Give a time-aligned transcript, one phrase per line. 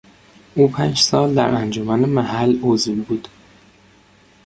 [0.55, 3.27] او پنج سال در انجمن محل عضو بود.